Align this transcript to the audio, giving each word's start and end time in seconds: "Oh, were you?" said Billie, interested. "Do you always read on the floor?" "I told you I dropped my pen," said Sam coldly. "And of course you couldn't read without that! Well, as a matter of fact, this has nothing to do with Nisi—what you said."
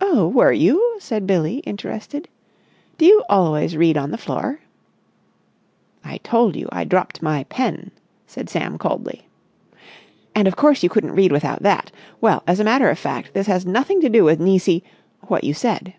"Oh, 0.00 0.26
were 0.26 0.50
you?" 0.50 0.96
said 0.98 1.28
Billie, 1.28 1.58
interested. 1.58 2.26
"Do 2.98 3.04
you 3.04 3.22
always 3.30 3.76
read 3.76 3.96
on 3.96 4.10
the 4.10 4.18
floor?" 4.18 4.58
"I 6.04 6.16
told 6.24 6.56
you 6.56 6.68
I 6.72 6.82
dropped 6.82 7.22
my 7.22 7.44
pen," 7.44 7.92
said 8.26 8.50
Sam 8.50 8.78
coldly. 8.78 9.28
"And 10.34 10.48
of 10.48 10.56
course 10.56 10.82
you 10.82 10.88
couldn't 10.88 11.12
read 11.14 11.30
without 11.30 11.62
that! 11.62 11.92
Well, 12.20 12.42
as 12.48 12.58
a 12.58 12.64
matter 12.64 12.90
of 12.90 12.98
fact, 12.98 13.32
this 13.32 13.46
has 13.46 13.64
nothing 13.64 14.00
to 14.00 14.08
do 14.08 14.24
with 14.24 14.40
Nisi—what 14.40 15.44
you 15.44 15.54
said." 15.54 15.94